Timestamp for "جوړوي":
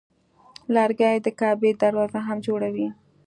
2.47-2.87